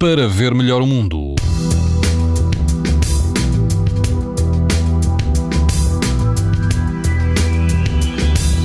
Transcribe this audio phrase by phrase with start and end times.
[0.00, 1.34] para ver melhor o mundo.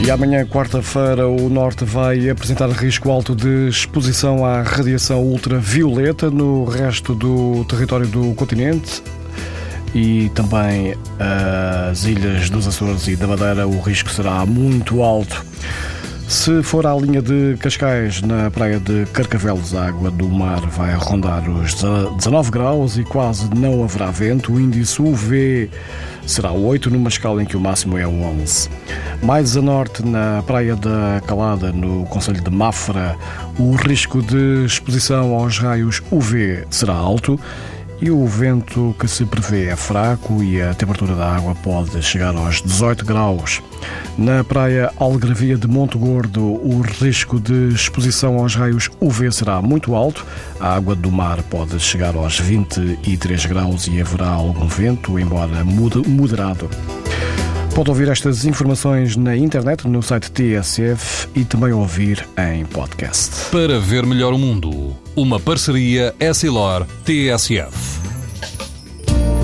[0.01, 6.63] E amanhã, quarta-feira, o Norte vai apresentar risco alto de exposição à radiação ultravioleta no
[6.63, 9.03] resto do território do continente
[9.93, 10.95] e também
[11.89, 15.45] as ilhas dos Açores e da Madeira, o risco será muito alto.
[16.27, 20.93] Se for à linha de Cascais, na praia de Carcavelos, a água do mar vai
[20.95, 21.75] rondar os
[22.17, 24.53] 19 graus e quase não haverá vento.
[24.53, 25.69] O índice UV
[26.25, 28.69] será 8, numa escala em que o máximo é 11.
[29.21, 33.15] Mais a norte, na praia da Calada, no Conselho de Mafra,
[33.59, 37.39] o risco de exposição aos raios UV será alto
[38.05, 42.35] e o vento que se prevê é fraco e a temperatura da água pode chegar
[42.35, 43.63] aos 18 graus.
[44.15, 49.95] Na praia Algravia de Monte Gordo, o risco de exposição aos raios UV será muito
[49.95, 50.23] alto.
[50.59, 56.69] A água do mar pode chegar aos 23 graus e haverá algum vento, embora moderado.
[57.73, 63.49] Pode ouvir estas informações na internet, no site TSF e também ouvir em podcast.
[63.51, 67.94] Para ver melhor o mundo, uma parceria Essilor-TSF.